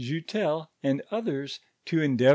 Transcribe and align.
loutel, 0.01 0.69
and 0.81 0.99
others, 1.11 1.59
to 1.85 1.97
cndeavc 1.97 2.29